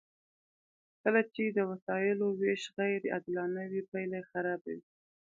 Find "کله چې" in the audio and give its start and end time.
1.01-1.43